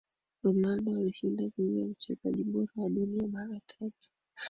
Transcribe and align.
Ronaldo 0.43 0.95
alishinda 0.97 1.49
tuzo 1.49 1.79
ya 1.79 1.85
mchezaji 1.87 2.43
bora 2.43 2.71
wa 2.75 2.89
Dunia 2.89 3.27
mara 3.27 3.61
tatu 3.79 4.11